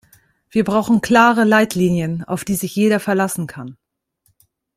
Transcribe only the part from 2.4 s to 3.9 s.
die sich jeder verlassen kann.